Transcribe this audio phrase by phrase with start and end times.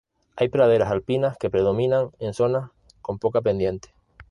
[0.35, 2.71] Hay praderas alpinas que predominan en zonas
[3.03, 3.93] con poca pendiente.